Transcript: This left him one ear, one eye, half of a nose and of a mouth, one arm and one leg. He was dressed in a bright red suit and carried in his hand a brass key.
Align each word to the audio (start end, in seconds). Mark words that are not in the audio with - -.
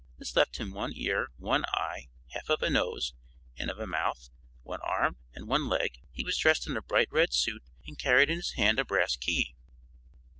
This 0.17 0.35
left 0.35 0.57
him 0.57 0.71
one 0.73 0.93
ear, 0.95 1.27
one 1.37 1.63
eye, 1.73 2.09
half 2.31 2.49
of 2.49 2.63
a 2.63 2.71
nose 2.71 3.13
and 3.55 3.69
of 3.69 3.77
a 3.77 3.85
mouth, 3.85 4.31
one 4.63 4.81
arm 4.81 5.17
and 5.35 5.47
one 5.47 5.69
leg. 5.69 5.99
He 6.11 6.23
was 6.23 6.39
dressed 6.39 6.65
in 6.67 6.75
a 6.75 6.81
bright 6.81 7.09
red 7.11 7.33
suit 7.35 7.61
and 7.85 7.99
carried 7.99 8.31
in 8.31 8.37
his 8.37 8.53
hand 8.53 8.79
a 8.79 8.83
brass 8.83 9.15
key. 9.15 9.53